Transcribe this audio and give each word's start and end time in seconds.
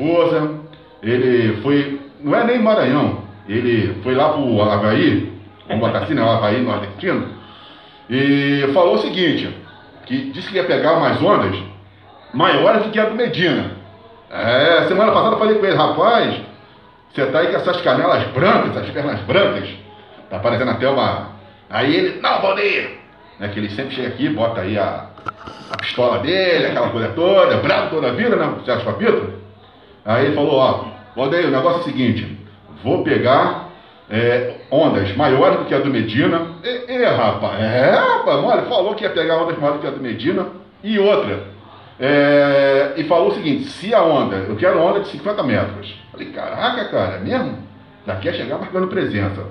esposa. 0.00 0.60
Ele 1.02 1.60
foi, 1.62 2.00
não 2.20 2.34
é 2.34 2.44
nem 2.44 2.58
Maranhão, 2.58 3.22
ele 3.48 4.00
foi 4.02 4.14
lá 4.14 4.30
pro 4.30 4.62
Havaí, 4.62 5.32
vamos 5.66 5.86
botar 5.86 6.04
assim, 6.04 6.14
né? 6.14 6.22
Havaí 6.22 6.60
nordestino, 6.60 7.28
e 8.08 8.68
falou 8.74 8.96
o 8.96 8.98
seguinte, 8.98 9.54
que 10.04 10.30
disse 10.30 10.48
que 10.48 10.56
ia 10.56 10.64
pegar 10.64 10.94
umas 10.94 11.22
ondas 11.22 11.56
maiores 12.34 12.84
do 12.84 12.90
que 12.90 13.00
a 13.00 13.06
do 13.06 13.14
Medina. 13.14 13.72
É, 14.30 14.84
semana 14.88 15.10
passada 15.12 15.36
eu 15.36 15.38
falei 15.38 15.58
com 15.58 15.66
ele, 15.66 15.76
rapaz, 15.76 16.40
você 17.12 17.26
tá 17.26 17.40
aí 17.40 17.48
com 17.48 17.56
essas 17.56 17.80
canelas 17.80 18.22
brancas, 18.28 18.76
essas 18.76 18.90
pernas 18.90 19.20
brancas, 19.20 19.68
tá 20.28 20.38
parecendo 20.38 20.70
até 20.70 20.88
uma. 20.88 21.30
Aí 21.70 21.96
ele, 21.96 22.20
não, 22.20 22.42
Valdeir! 22.42 22.98
Né, 23.38 23.48
que 23.48 23.58
ele 23.58 23.70
sempre 23.70 23.94
chega 23.94 24.08
aqui, 24.08 24.28
bota 24.28 24.60
aí 24.60 24.76
a, 24.76 25.06
a 25.70 25.76
pistola 25.78 26.18
dele, 26.18 26.66
aquela 26.66 26.90
coisa 26.90 27.08
toda, 27.08 27.56
bravo 27.56 27.88
toda 27.88 28.08
a 28.08 28.12
vida, 28.12 28.36
né? 28.36 28.54
Sérgio 28.66 28.84
Papito. 28.84 29.39
Aí 30.04 30.26
ele 30.26 30.34
falou, 30.34 30.54
ó, 30.54 30.84
Valdeir, 31.14 31.46
o 31.46 31.50
negócio 31.50 31.78
é 31.78 31.80
o 31.82 31.84
seguinte, 31.84 32.38
vou 32.82 33.02
pegar 33.02 33.68
é, 34.08 34.54
ondas 34.70 35.14
maiores 35.16 35.58
do 35.58 35.64
que 35.66 35.74
a 35.74 35.78
do 35.78 35.90
Medina. 35.90 36.46
E, 36.64 36.92
e 36.92 37.04
rapaz, 37.04 37.60
é, 37.60 37.90
rapaz, 37.90 38.38
olha, 38.38 38.62
falou 38.62 38.94
que 38.94 39.04
ia 39.04 39.10
pegar 39.10 39.42
ondas 39.42 39.58
maiores 39.58 39.80
do 39.80 39.82
que 39.82 39.88
a 39.88 39.96
do 39.96 40.00
Medina. 40.00 40.46
E 40.82 40.98
outra, 40.98 41.44
é, 41.98 42.94
e 42.96 43.04
falou 43.04 43.28
o 43.28 43.34
seguinte: 43.34 43.64
se 43.64 43.94
a 43.94 44.02
onda, 44.02 44.36
eu 44.36 44.56
quero 44.56 44.80
onda 44.80 45.00
de 45.00 45.08
50 45.08 45.42
metros. 45.42 45.94
Falei, 46.10 46.30
caraca, 46.32 46.86
cara, 46.86 47.16
é 47.16 47.20
mesmo? 47.20 47.58
Daqui 48.06 48.28
a 48.28 48.32
chegar 48.32 48.58
marcando 48.58 48.88
presença. 48.88 49.44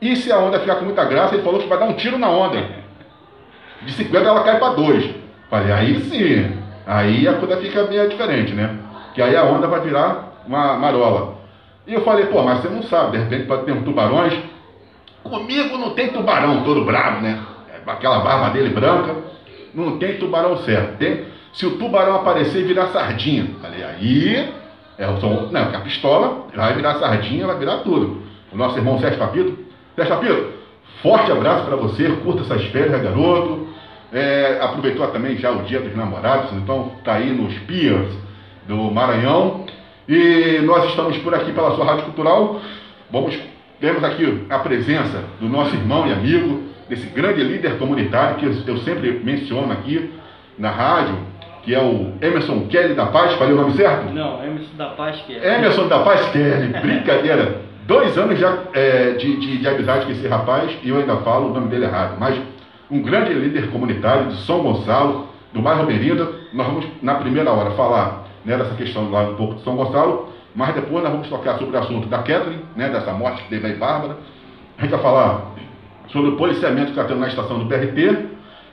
E 0.00 0.14
se 0.16 0.30
a 0.30 0.38
onda 0.38 0.60
ficar 0.60 0.76
com 0.76 0.84
muita 0.84 1.04
graça, 1.04 1.34
ele 1.34 1.42
falou 1.42 1.60
que 1.60 1.66
vai 1.66 1.78
dar 1.78 1.86
um 1.86 1.94
tiro 1.94 2.18
na 2.18 2.28
onda. 2.28 2.62
De 3.82 3.92
50 3.92 4.24
ela 4.24 4.44
cai 4.44 4.58
para 4.58 4.74
2. 4.74 5.14
Falei, 5.50 5.72
aí 5.72 6.00
sim. 6.02 6.58
Aí 6.86 7.26
a 7.26 7.34
coisa 7.34 7.56
fica 7.56 7.84
meio 7.84 8.08
diferente, 8.08 8.52
né? 8.52 8.78
Que 9.14 9.22
aí 9.22 9.36
a 9.36 9.44
onda 9.44 9.68
vai 9.68 9.80
virar 9.80 10.42
uma 10.46 10.74
marola. 10.76 11.38
E 11.86 11.94
eu 11.94 12.02
falei, 12.02 12.26
pô, 12.26 12.42
mas 12.42 12.60
você 12.60 12.68
não 12.68 12.82
sabe, 12.82 13.16
de 13.16 13.24
repente 13.24 13.46
pode 13.46 13.64
ter 13.64 13.72
um 13.72 13.82
tubarões. 13.82 14.34
Comigo 15.22 15.78
não 15.78 15.90
tem 15.90 16.08
tubarão 16.08 16.64
todo 16.64 16.84
bravo, 16.84 17.20
né? 17.20 17.40
Aquela 17.86 18.18
barba 18.20 18.50
dele 18.50 18.70
branca. 18.70 19.14
Não 19.72 19.98
tem 19.98 20.18
tubarão 20.18 20.58
certo. 20.58 20.98
Tem, 20.98 21.24
se 21.52 21.66
o 21.66 21.78
tubarão 21.78 22.16
aparecer 22.16 22.60
e 22.60 22.64
virar 22.64 22.88
sardinha. 22.88 23.50
Falei, 23.60 23.82
aí 23.84 24.52
é 24.98 25.08
o 25.08 25.18
som. 25.20 25.48
Não, 25.50 25.70
que 25.70 25.76
a 25.76 25.80
pistola 25.80 26.46
vai 26.54 26.74
virar 26.74 26.94
sardinha, 26.96 27.46
vai 27.46 27.58
virar 27.58 27.78
tudo. 27.78 28.22
O 28.52 28.56
nosso 28.56 28.76
irmão 28.78 28.98
Sérgio 28.98 29.18
Papito. 29.18 29.58
Sérgio 29.94 30.16
Papito, 30.16 30.52
forte 31.02 31.30
abraço 31.30 31.64
para 31.66 31.76
você, 31.76 32.08
curta 32.22 32.42
essas 32.42 32.64
férias, 32.66 33.02
garoto. 33.02 33.68
É, 34.12 34.58
aproveitou 34.60 35.06
também 35.08 35.36
já 35.36 35.50
o 35.50 35.62
dia 35.62 35.80
dos 35.80 35.94
namorados, 35.96 36.52
então 36.52 36.92
tá 37.04 37.14
aí 37.14 37.32
nos 37.32 37.52
Piers 37.60 38.24
do 38.66 38.76
Maranhão. 38.90 39.64
E 40.08 40.60
nós 40.64 40.84
estamos 40.90 41.16
por 41.18 41.34
aqui 41.34 41.52
pela 41.52 41.74
sua 41.74 41.84
Rádio 41.84 42.04
Cultural. 42.04 42.60
Vamos, 43.10 43.38
temos 43.80 44.04
aqui 44.04 44.44
a 44.50 44.58
presença 44.58 45.24
do 45.40 45.48
nosso 45.48 45.74
irmão 45.74 46.06
e 46.06 46.12
amigo, 46.12 46.62
desse 46.88 47.06
grande 47.06 47.42
líder 47.42 47.78
comunitário 47.78 48.36
que 48.36 48.70
eu 48.70 48.78
sempre 48.78 49.20
menciono 49.24 49.72
aqui 49.72 50.12
na 50.58 50.70
rádio, 50.70 51.16
que 51.62 51.74
é 51.74 51.80
o 51.80 52.12
Emerson 52.20 52.66
Kelly 52.68 52.94
da 52.94 53.06
Paz, 53.06 53.32
falei 53.34 53.54
o 53.54 53.56
nome 53.56 53.74
certo? 53.74 54.12
Não, 54.12 54.44
Emerson 54.44 54.76
da 54.76 54.86
Paz 54.88 55.20
Kelly. 55.22 55.44
Emerson 55.44 55.88
da 55.88 55.98
Paz 56.00 56.28
Kelly, 56.28 56.68
brincadeira. 56.80 57.62
Dois 57.86 58.16
anos 58.16 58.38
já 58.38 58.58
é, 58.72 59.10
de, 59.12 59.36
de, 59.38 59.58
de 59.58 59.68
amizade 59.68 60.06
com 60.06 60.12
esse 60.12 60.26
rapaz 60.26 60.70
e 60.82 60.88
eu 60.88 60.98
ainda 60.98 61.16
falo 61.18 61.50
o 61.50 61.54
nome 61.54 61.68
dele 61.68 61.84
errado, 61.84 62.16
mas 62.18 62.34
um 62.90 63.02
grande 63.02 63.32
líder 63.32 63.70
comunitário 63.70 64.28
de 64.28 64.36
São 64.44 64.60
Gonçalo, 64.60 65.28
do 65.52 65.60
bairro 65.60 65.86
Merinda. 65.86 66.28
Nós 66.52 66.66
vamos, 66.66 66.86
na 67.02 67.14
primeira 67.14 67.50
hora, 67.50 67.70
falar 67.72 68.23
né, 68.44 68.56
dessa 68.56 68.74
questão 68.74 69.10
lá 69.10 69.22
um 69.22 69.34
pouco 69.36 69.54
de 69.54 69.62
São 69.62 69.76
Gonçalo, 69.76 70.28
mas 70.54 70.74
depois 70.74 71.02
nós 71.02 71.12
vamos 71.12 71.28
tocar 71.28 71.58
sobre 71.58 71.76
o 71.76 71.80
assunto 71.80 72.06
da 72.08 72.18
Catherine, 72.18 72.64
né, 72.76 72.88
dessa 72.88 73.12
morte 73.12 73.42
que 73.42 73.48
teve 73.48 73.66
aí 73.66 73.74
Bárbara. 73.76 74.16
A 74.78 74.82
gente 74.82 74.90
vai 74.90 75.00
falar 75.00 75.52
sobre 76.08 76.30
o 76.30 76.36
policiamento 76.36 76.86
que 76.86 76.90
está 76.92 77.04
tendo 77.04 77.20
na 77.20 77.28
estação 77.28 77.58
do 77.58 77.66
PRT 77.66 78.26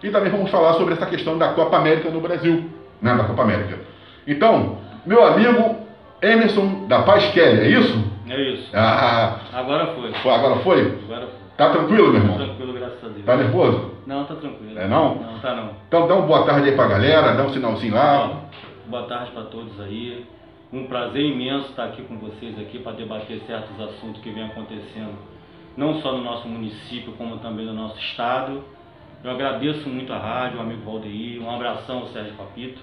e 0.04 0.10
também 0.10 0.32
vamos 0.32 0.50
falar 0.52 0.74
sobre 0.74 0.94
essa 0.94 1.06
questão 1.06 1.38
da 1.38 1.50
Copa 1.50 1.78
América 1.78 2.10
no 2.10 2.20
Brasil, 2.22 2.70
né, 3.02 3.16
da 3.16 3.24
Copa 3.24 3.44
América. 3.44 3.80
Então, 4.28 4.78
meu 5.06 5.26
amigo 5.26 5.78
Emerson 6.22 6.86
da 6.88 7.02
Paz 7.04 7.26
Kelly, 7.32 7.62
é 7.62 7.68
isso? 7.80 8.12
É 8.30 8.40
isso. 8.54 8.70
Ah, 8.74 9.38
Agora 9.54 9.88
foi. 9.88 10.14
foi- 10.14 10.32
agora 10.34 10.56
foi? 10.58 10.80
Agora 11.06 11.22
foi. 11.28 11.42
Tá 11.58 11.70
tranquilo, 11.70 12.12
meu 12.12 12.22
Tá 12.22 12.28
irmão? 12.28 12.38
tranquilo, 12.38 12.74
graças 12.74 13.04
a 13.04 13.08
Deus. 13.08 13.26
Tá 13.26 13.36
nervoso? 13.36 13.92
Não, 14.08 14.24
tá 14.26 14.36
tranquilo. 14.36 14.80
É 14.80 14.88
não? 14.88 15.16
Não, 15.16 15.40
tá 15.40 15.54
não. 15.56 15.70
Então 15.88 16.08
dá 16.08 16.16
uma 16.16 16.26
boa 16.26 16.44
tarde 16.44 16.70
aí 16.70 16.76
pra 16.76 16.88
galera, 16.88 17.34
dá 17.34 17.44
um 17.44 17.50
sinalzinho 17.50 17.94
lá. 17.94 18.32
Boa 18.92 19.04
tarde 19.04 19.32
para 19.32 19.44
todos 19.44 19.80
aí. 19.80 20.26
Um 20.74 20.86
prazer 20.86 21.24
imenso 21.24 21.70
estar 21.70 21.86
aqui 21.86 22.02
com 22.02 22.18
vocês 22.18 22.60
aqui 22.60 22.78
para 22.78 22.92
debater 22.92 23.40
certos 23.48 23.80
assuntos 23.80 24.22
que 24.22 24.30
vem 24.30 24.44
acontecendo, 24.44 25.18
não 25.78 26.02
só 26.02 26.12
no 26.12 26.22
nosso 26.22 26.46
município, 26.46 27.14
como 27.14 27.38
também 27.38 27.66
no 27.66 27.74
nosso 27.74 27.98
estado. 27.98 28.62
Eu 29.24 29.32
agradeço 29.32 29.88
muito 29.88 30.12
a 30.12 30.18
rádio, 30.18 30.60
o 30.60 30.62
amigo 30.62 30.82
Valdeir, 30.82 31.42
um 31.42 31.50
abração 31.50 32.00
ao 32.00 32.08
Sérgio 32.08 32.34
Papito, 32.34 32.82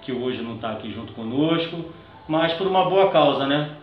que 0.00 0.10
hoje 0.10 0.40
não 0.40 0.54
está 0.54 0.72
aqui 0.72 0.90
junto 0.90 1.12
conosco, 1.12 1.84
mas 2.26 2.54
por 2.54 2.66
uma 2.66 2.88
boa 2.88 3.10
causa, 3.10 3.46
né? 3.46 3.76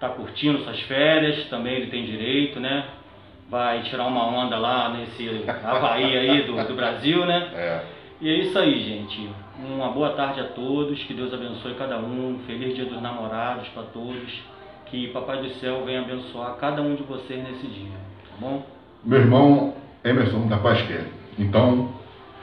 Tá 0.00 0.08
curtindo 0.08 0.64
suas 0.64 0.80
férias, 0.80 1.48
também 1.48 1.74
ele 1.74 1.86
tem 1.86 2.04
direito, 2.04 2.58
né? 2.58 2.84
Vai 3.48 3.84
tirar 3.84 4.08
uma 4.08 4.26
onda 4.26 4.58
lá 4.58 4.88
nesse 4.88 5.44
Havaí 5.64 6.16
aí 6.16 6.42
do, 6.42 6.56
do 6.66 6.74
Brasil, 6.74 7.24
né? 7.24 7.48
É. 7.54 7.84
E 8.20 8.28
é 8.28 8.38
isso 8.38 8.58
aí, 8.58 8.82
gente. 8.82 9.30
Uma 9.58 9.90
boa 9.90 10.10
tarde 10.14 10.40
a 10.40 10.44
todos, 10.44 10.98
que 11.04 11.12
Deus 11.12 11.32
abençoe 11.32 11.74
cada 11.74 11.98
um. 11.98 12.40
Feliz 12.46 12.74
Dia 12.74 12.86
dos 12.86 13.02
Namorados 13.02 13.68
para 13.68 13.82
todos. 13.82 14.32
Que 14.86 15.08
Papai 15.08 15.42
do 15.42 15.50
Céu 15.54 15.84
venha 15.84 16.00
abençoar 16.00 16.56
cada 16.56 16.80
um 16.80 16.94
de 16.94 17.02
vocês 17.02 17.42
nesse 17.44 17.66
dia, 17.66 17.92
tá 18.30 18.34
bom? 18.40 18.64
Meu 19.04 19.20
irmão 19.20 19.74
Emerson 20.02 20.48
da 20.48 20.56
Paz. 20.56 20.82
Então, 21.38 21.90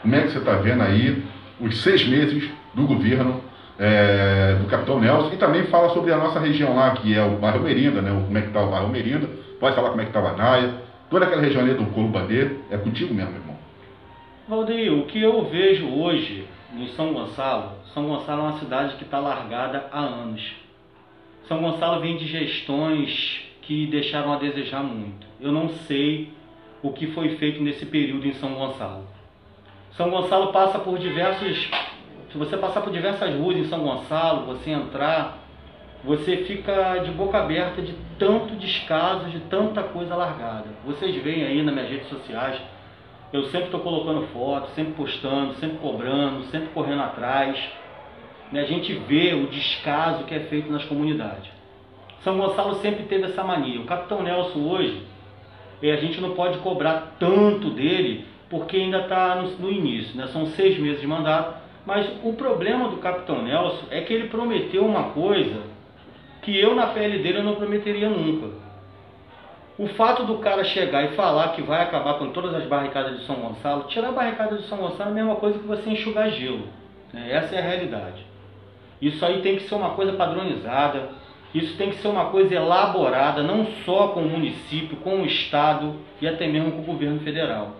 como 0.02 0.16
é 0.16 0.22
que 0.22 0.30
você 0.30 0.38
está 0.38 0.54
vendo 0.58 0.84
aí 0.84 1.24
os 1.60 1.82
seis 1.82 2.08
meses 2.08 2.50
do 2.76 2.86
governo 2.86 3.42
é, 3.80 4.56
do 4.62 4.68
Capitão 4.68 5.00
Nelson? 5.00 5.32
E 5.34 5.38
também 5.38 5.64
fala 5.64 5.90
sobre 5.90 6.14
a 6.14 6.18
nossa 6.18 6.40
região 6.40 6.76
lá, 6.76 6.92
que 6.92 7.16
é 7.16 7.24
o 7.24 7.38
bairro 7.38 7.64
Merinda, 7.64 8.02
né? 8.02 8.12
Como 8.12 8.38
é 8.38 8.42
que 8.42 8.48
está 8.48 8.62
o 8.62 8.70
bairro 8.70 8.90
Merinda? 8.90 9.28
Pode 9.60 9.76
falar 9.76 9.90
como 9.90 10.02
é 10.02 10.06
que 10.06 10.12
estava 10.12 10.30
a 10.30 10.38
Naia. 10.38 10.74
Toda 11.10 11.26
aquela 11.26 11.42
região 11.42 11.64
ali 11.64 11.74
do 11.74 11.86
Colubadê. 11.88 12.52
É 12.70 12.78
contigo 12.78 13.14
mesmo, 13.14 13.32
meu 13.32 13.42
irmão. 13.42 13.58
Valdeir, 14.48 14.94
o 14.94 15.06
que 15.06 15.22
eu 15.22 15.46
vejo 15.46 15.88
hoje 15.88 16.48
em 16.76 16.88
São 16.90 17.14
Gonçalo, 17.14 17.72
São 17.94 18.08
Gonçalo 18.08 18.42
é 18.42 18.44
uma 18.44 18.60
cidade 18.60 18.96
que 18.96 19.04
está 19.04 19.20
largada 19.20 19.88
há 19.92 20.00
anos. 20.00 20.56
São 21.48 21.62
Gonçalo 21.62 22.02
vem 22.02 22.18
de 22.18 22.28
gestões 22.28 23.42
que 23.62 23.88
deixaram 23.88 24.34
a 24.34 24.38
desejar 24.38 24.84
muito. 24.84 25.26
Eu 25.40 25.52
não 25.52 25.70
sei 25.70 26.32
o 26.82 26.92
que 26.92 27.08
foi 27.08 27.38
feito 27.38 27.62
nesse 27.62 27.86
período 27.86 28.28
em 28.28 28.34
São 28.34 28.54
Gonçalo. 28.54 29.06
São 29.94 30.10
Gonçalo 30.10 30.52
passa 30.52 30.80
por 30.80 30.98
diversos. 31.00 31.70
Se 32.32 32.38
você 32.38 32.56
passar 32.56 32.82
por 32.82 32.94
diversas 32.94 33.34
ruas 33.36 33.58
em 33.58 33.66
São 33.66 33.80
Gonçalo, 33.80 34.46
você 34.46 34.70
entrar, 34.70 35.40
você 36.04 36.38
fica 36.38 37.00
de 37.00 37.12
boca 37.12 37.40
aberta 37.40 37.82
de 37.82 37.94
tanto 38.18 38.56
descaso, 38.56 39.26
de 39.30 39.40
tanta 39.42 39.82
coisa 39.84 40.16
largada. 40.16 40.68
Vocês 40.86 41.16
veem 41.24 41.44
aí 41.44 41.64
nas 41.64 41.74
minhas 41.74 41.90
redes 41.90 42.08
sociais, 42.08 42.62
eu 43.32 43.44
sempre 43.46 43.66
estou 43.66 43.80
colocando 43.82 44.28
foto, 44.28 44.70
sempre 44.72 44.94
postando, 44.94 45.54
sempre 45.56 45.78
cobrando, 45.78 46.44
sempre 46.46 46.70
correndo 46.70 47.02
atrás. 47.02 47.58
A 48.52 48.64
gente 48.64 48.94
vê 48.94 49.34
o 49.34 49.48
descaso 49.48 50.24
que 50.24 50.34
é 50.34 50.40
feito 50.40 50.72
nas 50.72 50.84
comunidades. 50.86 51.52
São 52.24 52.38
Gonçalo 52.38 52.76
sempre 52.76 53.04
teve 53.04 53.26
essa 53.26 53.44
mania. 53.44 53.80
O 53.80 53.86
Capitão 53.86 54.24
Nelson 54.24 54.60
hoje, 54.60 55.04
eh, 55.82 55.92
a 55.92 55.98
gente 55.98 56.20
não 56.20 56.32
pode 56.32 56.58
cobrar 56.60 57.16
tanto 57.20 57.70
dele, 57.70 58.26
porque 58.50 58.78
ainda 58.78 59.02
está 59.02 59.36
no, 59.36 59.50
no 59.58 59.72
início, 59.72 60.18
né? 60.18 60.28
são 60.28 60.48
seis 60.48 60.80
meses 60.80 61.00
de 61.00 61.08
mandato. 61.08 61.60
Mas 61.86 62.10
o 62.24 62.34
problema 62.34 62.90
do 62.90 62.98
Capitão 62.98 63.44
Nelson 63.44 63.86
é 63.92 64.02
que 64.02 64.12
ele 64.12 64.28
prometeu 64.28 64.86
uma 64.86 65.12
coisa 65.12 65.62
que 66.42 66.60
eu, 66.60 66.76
na 66.76 66.88
pele 66.88 67.20
dele, 67.20 67.40
eu 67.40 67.44
não 67.44 67.56
prometeria 67.56 68.10
nunca. 68.10 68.69
O 69.80 69.88
fato 69.88 70.26
do 70.26 70.40
cara 70.40 70.66
chegar 70.66 71.06
e 71.06 71.16
falar 71.16 71.54
que 71.54 71.62
vai 71.62 71.82
acabar 71.82 72.16
com 72.16 72.32
todas 72.32 72.54
as 72.54 72.66
barricadas 72.66 73.18
de 73.18 73.26
São 73.26 73.38
Gonçalo, 73.38 73.84
tirar 73.84 74.10
a 74.10 74.12
barricada 74.12 74.58
de 74.58 74.64
São 74.64 74.78
Gonçalo 74.78 75.12
é 75.12 75.14
a 75.14 75.16
mesma 75.16 75.36
coisa 75.38 75.58
que 75.58 75.66
você 75.66 75.90
enxugar 75.90 76.30
gelo. 76.32 76.68
né? 77.14 77.32
Essa 77.32 77.56
é 77.56 77.60
a 77.60 77.62
realidade. 77.62 78.26
Isso 79.02 79.26
aí 79.26 79.42
tem 79.42 79.56
que 79.56 79.64
ser 79.64 79.76
uma 79.76 79.92
coisa 79.92 80.12
padronizada, 80.12 81.12
isso 81.56 81.78
tem 81.78 81.92
que 81.92 81.96
ser 81.96 82.10
uma 82.10 82.26
coisa 82.26 82.54
elaborada, 82.54 83.42
não 83.42 83.68
só 83.86 84.10
com 84.10 84.20
o 84.20 84.30
município, 84.30 84.98
com 84.98 85.22
o 85.22 85.26
Estado 85.26 85.96
e 86.22 86.28
até 86.28 86.46
mesmo 86.46 86.74
com 86.74 86.80
o 86.80 86.84
governo 86.84 87.22
federal. 87.22 87.78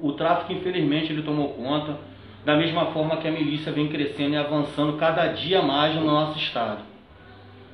O 0.00 0.10
tráfico, 0.14 0.52
infelizmente, 0.52 1.12
ele 1.12 1.22
tomou 1.22 1.50
conta, 1.50 1.98
da 2.44 2.56
mesma 2.56 2.86
forma 2.86 3.18
que 3.18 3.28
a 3.28 3.30
milícia 3.30 3.70
vem 3.70 3.86
crescendo 3.86 4.34
e 4.34 4.36
avançando 4.36 4.98
cada 4.98 5.28
dia 5.28 5.62
mais 5.62 5.94
no 5.94 6.04
nosso 6.04 6.36
Estado. 6.36 6.80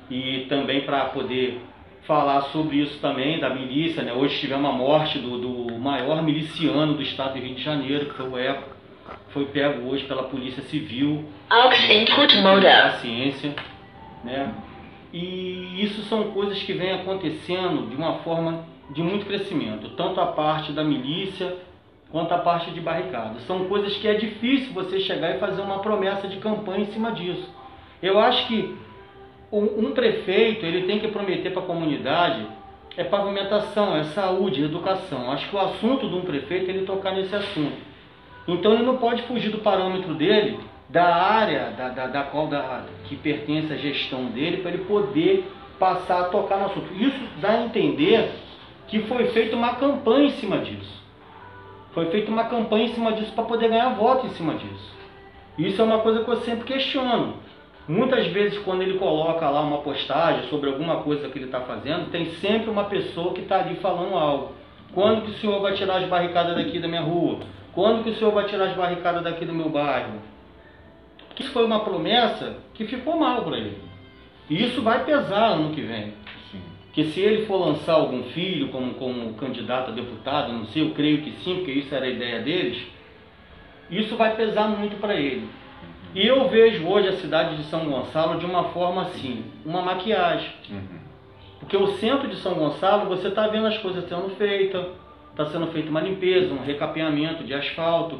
E 0.07 0.45
também 0.47 0.81
para 0.81 1.05
poder 1.05 1.59
falar 2.07 2.43
sobre 2.53 2.77
isso 2.77 2.97
também, 2.99 3.37
da 3.37 3.49
milícia, 3.49 4.01
né? 4.01 4.13
hoje 4.13 4.39
tivemos 4.39 4.67
a 4.69 4.73
morte 4.73 5.19
do, 5.19 5.37
do 5.37 5.77
maior 5.77 6.23
miliciano 6.23 6.93
do 6.93 7.01
Estado 7.01 7.33
do 7.33 7.39
Rio 7.39 7.53
de 7.53 7.61
Janeiro, 7.61 8.05
que 8.05 8.13
foi 8.13 8.29
o 8.29 8.37
ECO, 8.37 8.63
foi 9.29 9.45
pego 9.45 9.89
hoje 9.89 10.05
pela 10.05 10.23
Polícia 10.23 10.63
Civil, 10.63 11.25
mode. 12.41 13.01
ciência. 13.01 13.53
né? 14.23 14.53
E 15.13 15.83
isso 15.83 16.01
são 16.03 16.31
coisas 16.31 16.63
que 16.63 16.73
vêm 16.73 16.93
acontecendo 16.93 17.89
de 17.89 17.95
uma 17.95 18.19
forma 18.19 18.65
de 18.89 19.03
muito 19.03 19.25
crescimento, 19.25 19.89
tanto 19.89 20.21
a 20.21 20.27
parte 20.27 20.71
da 20.71 20.83
milícia 20.83 21.57
quanto 22.09 22.33
a 22.33 22.37
parte 22.37 22.71
de 22.71 22.79
barricada. 22.79 23.39
São 23.41 23.65
coisas 23.65 23.97
que 23.97 24.07
é 24.07 24.13
difícil 24.13 24.73
você 24.73 25.01
chegar 25.01 25.35
e 25.35 25.39
fazer 25.39 25.61
uma 25.61 25.79
promessa 25.79 26.25
de 26.27 26.37
campanha 26.37 26.83
em 26.83 26.91
cima 26.93 27.11
disso. 27.11 27.53
Eu 28.01 28.17
acho 28.17 28.47
que 28.47 28.77
um 29.51 29.91
prefeito 29.91 30.65
ele 30.65 30.85
tem 30.85 30.99
que 30.99 31.07
prometer 31.07 31.51
para 31.51 31.61
a 31.61 31.65
comunidade 31.65 32.45
é 32.97 33.03
pavimentação, 33.03 33.95
é 33.95 34.05
saúde, 34.05 34.63
educação. 34.63 35.31
Acho 35.31 35.47
que 35.49 35.55
o 35.55 35.59
assunto 35.59 36.09
de 36.09 36.15
um 36.15 36.21
prefeito 36.21 36.69
é 36.69 36.73
ele 36.73 36.85
tocar 36.85 37.11
nesse 37.11 37.35
assunto. 37.35 37.77
Então 38.47 38.73
ele 38.73 38.83
não 38.83 38.97
pode 38.97 39.21
fugir 39.23 39.51
do 39.51 39.59
parâmetro 39.59 40.15
dele, 40.15 40.59
da 40.89 41.15
área 41.15 41.71
da, 41.77 41.89
da, 41.89 42.07
da 42.07 42.23
qual 42.23 42.47
da, 42.47 42.85
que 43.05 43.15
pertence 43.15 43.71
à 43.71 43.75
gestão 43.75 44.25
dele, 44.25 44.57
para 44.57 44.71
ele 44.71 44.85
poder 44.85 45.47
passar 45.77 46.21
a 46.21 46.23
tocar 46.25 46.57
no 46.57 46.65
assunto. 46.65 46.91
Isso 46.95 47.19
dá 47.39 47.51
a 47.51 47.65
entender 47.65 48.31
que 48.87 48.99
foi 49.01 49.27
feita 49.27 49.55
uma 49.55 49.75
campanha 49.75 50.27
em 50.27 50.31
cima 50.31 50.57
disso. 50.57 50.97
Foi 51.91 52.05
feita 52.09 52.31
uma 52.31 52.45
campanha 52.45 52.85
em 52.85 52.93
cima 52.93 53.11
disso 53.13 53.31
para 53.33 53.43
poder 53.43 53.69
ganhar 53.69 53.89
voto 53.89 54.25
em 54.25 54.29
cima 54.31 54.55
disso. 54.55 54.97
Isso 55.57 55.79
é 55.81 55.85
uma 55.85 55.99
coisa 55.99 56.23
que 56.23 56.29
eu 56.29 56.37
sempre 56.37 56.65
questiono. 56.65 57.35
Muitas 57.87 58.27
vezes, 58.27 58.59
quando 58.59 58.81
ele 58.81 58.97
coloca 58.99 59.49
lá 59.49 59.61
uma 59.61 59.77
postagem 59.77 60.49
sobre 60.49 60.69
alguma 60.69 60.97
coisa 60.97 61.29
que 61.29 61.37
ele 61.37 61.45
está 61.45 61.61
fazendo, 61.61 62.11
tem 62.11 62.25
sempre 62.35 62.69
uma 62.69 62.83
pessoa 62.83 63.33
que 63.33 63.41
está 63.41 63.59
ali 63.59 63.75
falando 63.75 64.13
algo. 64.15 64.51
Quando 64.93 65.23
que 65.23 65.31
o 65.31 65.33
senhor 65.35 65.61
vai 65.61 65.73
tirar 65.73 65.97
as 65.97 66.09
barricadas 66.09 66.55
daqui 66.55 66.79
da 66.79 66.87
minha 66.87 67.01
rua? 67.01 67.39
Quando 67.73 68.03
que 68.03 68.09
o 68.09 68.15
senhor 68.15 68.33
vai 68.33 68.45
tirar 68.45 68.65
as 68.65 68.75
barricadas 68.75 69.23
daqui 69.23 69.45
do 69.45 69.53
meu 69.53 69.69
bairro? 69.69 70.19
Isso 71.39 71.51
foi 71.51 71.63
uma 71.63 71.81
promessa 71.81 72.57
que 72.73 72.85
ficou 72.85 73.17
mal 73.17 73.43
para 73.43 73.57
ele. 73.57 73.77
E 74.49 74.63
isso 74.63 74.81
vai 74.81 75.05
pesar 75.05 75.51
ano 75.51 75.73
que 75.73 75.81
vem. 75.81 76.13
Sim. 76.51 76.61
Que 76.91 77.05
se 77.05 77.21
ele 77.21 77.45
for 77.45 77.57
lançar 77.57 77.93
algum 77.93 78.23
filho 78.23 78.69
como, 78.69 78.95
como 78.95 79.33
candidato 79.35 79.91
a 79.91 79.93
deputado, 79.93 80.51
não 80.51 80.65
sei, 80.65 80.81
eu 80.81 80.91
creio 80.91 81.21
que 81.21 81.31
sim, 81.43 81.57
porque 81.57 81.71
isso 81.71 81.93
era 81.93 82.05
a 82.05 82.09
ideia 82.09 82.41
deles, 82.41 82.81
isso 83.89 84.17
vai 84.17 84.35
pesar 84.35 84.67
muito 84.67 84.99
para 84.99 85.15
ele. 85.15 85.47
E 86.17 86.25
eu 86.25 86.49
vejo 86.49 86.83
hoje 86.87 87.09
a 87.09 87.17
cidade 87.17 87.57
de 87.57 87.63
São 87.65 87.85
Gonçalo 87.85 88.39
de 88.39 88.45
uma 88.47 88.69
forma 88.69 89.03
assim, 89.03 89.45
uma 89.63 89.83
maquiagem. 89.83 90.49
Uhum. 90.67 90.97
Porque 91.59 91.77
o 91.77 91.89
centro 91.97 92.27
de 92.27 92.37
São 92.37 92.55
Gonçalo, 92.55 93.07
você 93.07 93.27
está 93.27 93.47
vendo 93.49 93.67
as 93.67 93.77
coisas 93.77 94.09
sendo 94.09 94.27
feitas, 94.31 94.83
está 95.29 95.45
sendo 95.45 95.67
feita 95.67 95.91
uma 95.91 96.01
limpeza, 96.01 96.51
um 96.51 96.63
recapeamento 96.63 97.43
de 97.43 97.53
asfalto. 97.53 98.19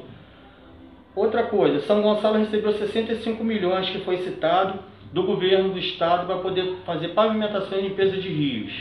Outra 1.15 1.45
coisa, 1.45 1.79
São 1.88 2.03
Gonçalo 2.03 2.38
recebeu 2.38 2.71
65 2.73 3.44
milhões 3.44 3.89
que 3.89 4.01
foi 4.01 4.17
citado 4.17 4.77
do 5.11 5.23
governo 5.23 5.69
do 5.69 5.79
estado 5.79 6.27
para 6.27 6.38
poder 6.38 6.75
fazer 6.85 7.07
pavimentação 7.15 7.79
e 7.79 7.81
limpeza 7.81 8.15
de 8.17 8.29
rios. 8.29 8.73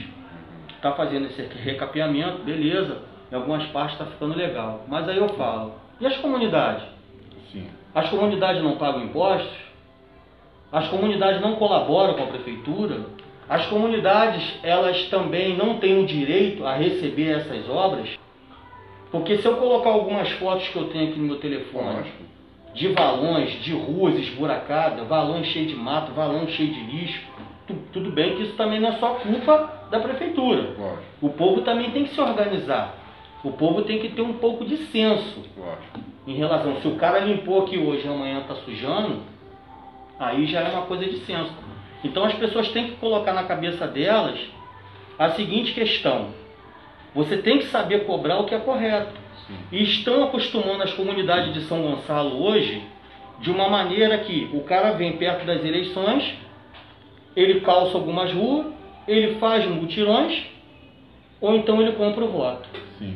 Está 0.69 0.93
fazendo 0.93 1.25
esse 1.25 1.41
recapeamento, 1.41 2.43
beleza, 2.43 2.99
em 3.33 3.35
algumas 3.35 3.65
partes 3.69 3.95
está 3.95 4.05
ficando 4.05 4.37
legal. 4.37 4.85
Mas 4.87 5.09
aí 5.09 5.17
eu 5.17 5.31
falo, 5.31 5.73
e 5.99 6.07
as 6.07 6.19
comunidades? 6.19 6.85
Sim. 7.51 7.67
As 7.97 8.11
comunidades 8.11 8.63
não 8.63 8.77
pagam 8.77 9.05
impostos? 9.05 9.57
As 10.71 10.87
comunidades 10.89 11.41
não 11.41 11.57
colaboram 11.57 12.13
com 12.13 12.25
a 12.25 12.27
prefeitura? 12.27 13.07
As 13.49 13.65
comunidades, 13.69 14.59
elas 14.63 15.09
também 15.09 15.57
não 15.57 15.79
têm 15.79 15.99
o 15.99 16.07
direito 16.07 16.67
a 16.67 16.75
receber 16.75 17.39
essas 17.39 17.67
obras? 17.71 18.11
Porque 19.11 19.39
se 19.39 19.47
eu 19.47 19.57
colocar 19.57 19.89
algumas 19.89 20.31
fotos 20.33 20.69
que 20.69 20.77
eu 20.77 20.91
tenho 20.91 21.09
aqui 21.09 21.19
no 21.19 21.25
meu 21.25 21.41
telefone, 21.41 22.13
de 22.75 22.89
valões, 22.89 23.63
de 23.63 23.73
ruas 23.73 24.15
esburacadas, 24.17 25.09
valões 25.09 25.47
cheios 25.47 25.69
de 25.69 25.77
mato, 25.77 26.13
valão 26.13 26.47
cheio 26.49 26.75
de 26.75 26.81
lixo, 26.81 27.23
tu, 27.67 27.75
tudo 27.95 28.11
bem 28.11 28.37
que 28.37 28.43
isso 28.43 28.57
também 28.57 28.79
não 28.79 28.91
é 28.91 28.99
só 28.99 29.15
culpa 29.15 29.87
da 29.91 30.01
prefeitura. 30.01 30.75
O 31.23 31.31
povo 31.31 31.63
também 31.63 31.91
tem 31.93 32.05
que 32.05 32.15
se 32.15 32.21
organizar. 32.21 33.06
O 33.47 33.53
povo 33.53 33.83
tem 33.83 34.01
que 34.01 34.09
ter 34.09 34.23
um 34.23 34.33
pouco 34.33 34.65
de 34.65 34.77
senso 34.77 35.41
em 36.27 36.35
relação. 36.35 36.81
Se 36.81 36.89
o 36.89 36.97
cara 36.97 37.21
limpou 37.21 37.63
aqui 37.63 37.79
hoje 37.79 38.05
e 38.05 38.09
amanhã 38.09 38.41
está 38.41 38.57
sujando, 38.57 39.23
aí 40.19 40.47
já 40.47 40.63
é 40.63 40.73
uma 40.73 40.87
coisa 40.87 41.05
de 41.05 41.19
senso. 41.19 41.53
Então 42.03 42.25
as 42.25 42.35
pessoas 42.35 42.69
têm 42.71 42.89
que 42.89 42.97
colocar 42.97 43.33
na 43.33 43.45
cabeça 43.45 43.87
delas 43.87 44.37
a 45.17 45.31
seguinte 45.31 45.73
questão: 45.75 46.31
você 47.15 47.37
tem 47.37 47.59
que 47.59 47.67
saber 47.67 48.05
cobrar 48.05 48.41
o 48.41 48.47
que 48.47 48.55
é 48.55 48.59
correto. 48.59 49.13
Sim. 49.47 49.55
E 49.71 49.85
estão 49.85 50.25
acostumando 50.25 50.83
as 50.83 50.93
comunidades 50.95 51.55
de 51.55 51.61
São 51.69 51.83
Gonçalo 51.83 52.43
hoje 52.43 52.83
de 53.39 53.53
uma 53.53 53.69
maneira 53.69 54.19
que 54.19 54.51
o 54.53 54.63
cara 54.65 54.91
vem 54.91 55.19
perto 55.19 55.47
das 55.47 55.65
eleições, 55.65 56.35
ele 57.37 57.61
calça 57.61 57.97
algumas 57.97 58.33
ruas, 58.33 58.67
ele 59.07 59.37
faz 59.37 59.65
mutirões, 59.67 60.47
ou 61.41 61.55
então 61.55 61.81
ele 61.81 61.93
compra 61.93 62.25
o 62.25 62.29
voto. 62.29 62.69
Sim. 62.99 63.15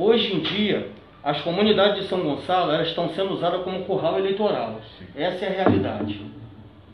Hoje 0.00 0.34
em 0.34 0.40
dia, 0.40 0.88
as 1.22 1.42
comunidades 1.42 2.00
de 2.00 2.08
São 2.08 2.22
Gonçalo 2.22 2.72
elas 2.72 2.88
estão 2.88 3.10
sendo 3.10 3.34
usadas 3.34 3.62
como 3.62 3.84
curral 3.84 4.18
eleitoral. 4.18 4.80
Essa 5.14 5.44
é 5.44 5.48
a 5.48 5.64
realidade. 5.64 6.18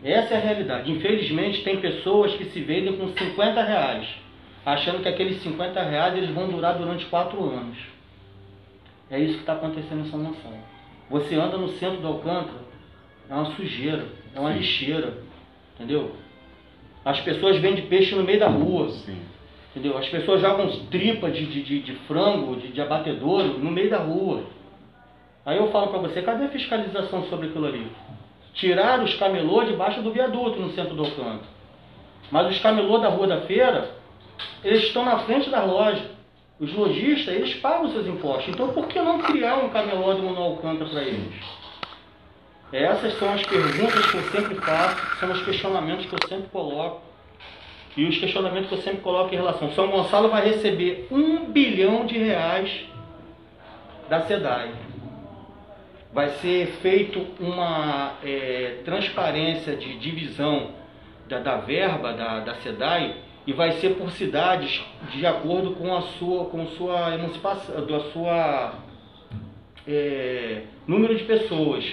Essa 0.02 0.34
é 0.34 0.36
a 0.38 0.40
realidade. 0.40 0.90
Infelizmente, 0.90 1.62
tem 1.62 1.80
pessoas 1.80 2.34
que 2.34 2.46
se 2.46 2.60
vendem 2.62 2.96
com 2.96 3.06
50 3.06 3.62
reais, 3.62 4.08
achando 4.64 5.02
que 5.04 5.08
aqueles 5.08 5.40
50 5.40 5.80
reais 5.84 6.16
eles 6.16 6.30
vão 6.30 6.48
durar 6.48 6.76
durante 6.76 7.06
quatro 7.06 7.40
anos. 7.48 7.78
É 9.08 9.20
isso 9.20 9.34
que 9.34 9.40
está 9.40 9.52
acontecendo 9.52 10.00
em 10.00 10.10
São 10.10 10.24
Gonçalo. 10.24 10.58
Você 11.08 11.36
anda 11.36 11.56
no 11.56 11.68
centro 11.74 12.00
do 12.00 12.08
Alcântara, 12.08 12.58
é 13.30 13.34
uma 13.34 13.54
sujeira, 13.54 14.04
é 14.34 14.40
uma 14.40 14.52
Sim. 14.52 14.58
lixeira, 14.58 15.14
entendeu? 15.76 16.10
As 17.04 17.20
pessoas 17.20 17.56
vendem 17.58 17.86
peixe 17.86 18.16
no 18.16 18.24
meio 18.24 18.40
da 18.40 18.48
rua. 18.48 18.90
Sim. 18.90 19.20
Entendeu? 19.76 19.98
As 19.98 20.08
pessoas 20.08 20.40
jogam 20.40 20.70
tripas 20.90 21.36
de, 21.36 21.44
de, 21.44 21.80
de, 21.80 21.92
frango, 22.08 22.56
de, 22.56 22.68
de 22.68 22.80
abatedouro 22.80 23.58
no 23.58 23.70
meio 23.70 23.90
da 23.90 23.98
rua. 23.98 24.44
Aí 25.44 25.58
eu 25.58 25.70
falo 25.70 25.88
para 25.88 25.98
você, 25.98 26.22
cadê 26.22 26.46
a 26.46 26.48
fiscalização 26.48 27.24
sobre 27.24 27.48
aquilo 27.48 27.66
ali? 27.66 27.86
Tiraram 28.54 29.04
os 29.04 29.14
camelô 29.16 29.62
debaixo 29.64 30.00
do 30.00 30.10
viaduto 30.10 30.58
no 30.58 30.72
centro 30.72 30.94
do 30.94 31.04
Alcântara. 31.04 31.54
Mas 32.30 32.52
os 32.52 32.58
camelô 32.60 32.96
da 32.96 33.10
Rua 33.10 33.26
da 33.26 33.42
Feira, 33.42 33.90
eles 34.64 34.84
estão 34.84 35.04
na 35.04 35.18
frente 35.18 35.50
da 35.50 35.62
loja. 35.62 36.10
Os 36.58 36.72
lojistas, 36.72 37.34
eles 37.34 37.52
pagam 37.56 37.92
seus 37.92 38.06
impostos. 38.06 38.48
Então 38.48 38.70
por 38.70 38.88
que 38.88 38.98
não 38.98 39.18
criar 39.18 39.56
um 39.56 39.68
camelódromo 39.68 40.30
no 40.30 40.42
Alcântara 40.42 40.88
para 40.88 41.02
eles? 41.02 41.34
Essas 42.72 43.18
são 43.18 43.30
as 43.30 43.42
perguntas 43.44 44.06
que 44.06 44.16
eu 44.16 44.22
sempre 44.30 44.54
faço, 44.54 45.20
são 45.20 45.30
os 45.30 45.44
questionamentos 45.44 46.06
que 46.06 46.14
eu 46.14 46.28
sempre 46.28 46.48
coloco. 46.48 47.05
E 47.96 48.04
os 48.04 48.18
questionamentos 48.18 48.68
que 48.68 48.74
eu 48.74 48.82
sempre 48.82 49.00
coloco 49.00 49.32
em 49.32 49.36
relação. 49.36 49.70
São 49.72 49.88
Gonçalo 49.88 50.28
vai 50.28 50.44
receber 50.44 51.08
um 51.10 51.46
bilhão 51.46 52.04
de 52.04 52.18
reais 52.18 52.84
da 54.08 54.20
SEDAI. 54.22 54.70
Vai 56.12 56.28
ser 56.30 56.66
feito 56.82 57.26
uma 57.40 58.14
é, 58.22 58.80
transparência 58.84 59.76
de 59.76 59.98
divisão 59.98 60.70
da, 61.28 61.38
da 61.38 61.56
verba 61.56 62.12
da, 62.12 62.40
da 62.40 62.54
SEDAI 62.56 63.16
e 63.46 63.52
vai 63.52 63.72
ser 63.72 63.94
por 63.94 64.10
cidades 64.10 64.82
de 65.12 65.24
acordo 65.24 65.72
com 65.72 65.94
a 65.94 66.02
sua, 66.02 66.46
com 66.46 66.66
sua 66.68 67.14
emancipação, 67.14 67.86
da 67.86 68.00
sua 68.12 68.74
é, 69.86 70.62
número 70.86 71.14
de 71.14 71.24
pessoas. 71.24 71.84